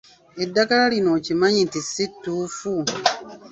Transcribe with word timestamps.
Eddagala 0.43 0.85
lino 0.93 1.09
okimanyi 1.17 1.61
nti 1.67 1.79
si 1.91 2.05
ttuufu? 2.11 2.73